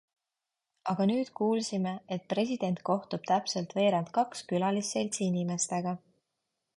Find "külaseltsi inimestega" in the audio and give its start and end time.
4.53-5.95